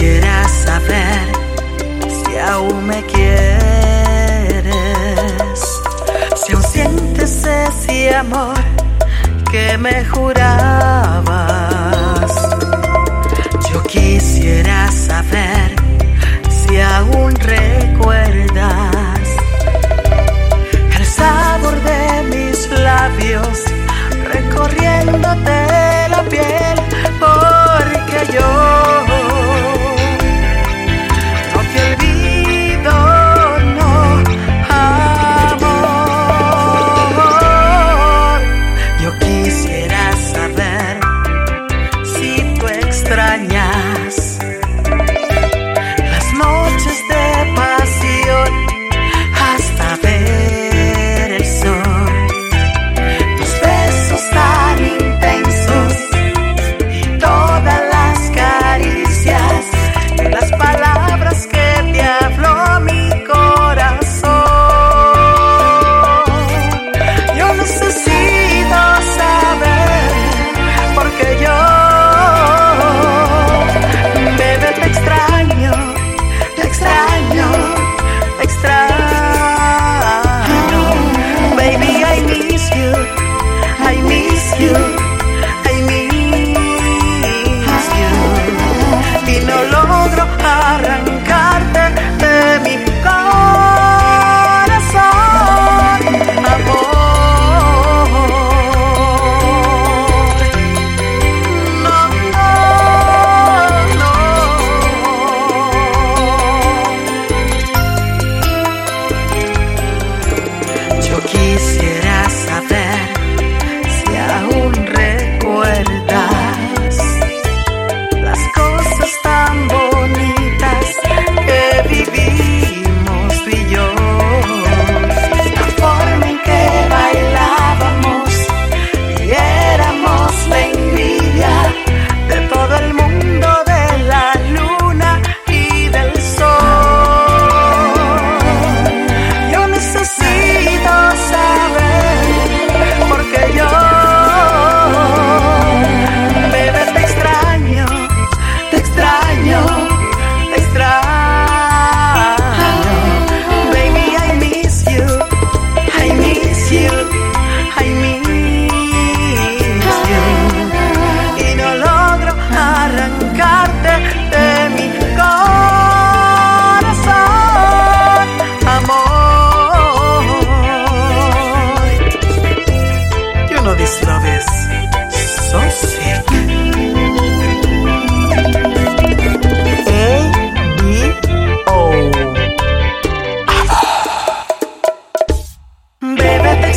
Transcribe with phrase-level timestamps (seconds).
[0.00, 1.28] Quisiera saber
[2.08, 3.60] si aún me quieres,
[6.36, 8.56] si aún sientes ese amor
[9.50, 11.36] que me jurabas.
[13.70, 15.79] Yo quisiera saber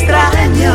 [0.03, 0.72] extraño.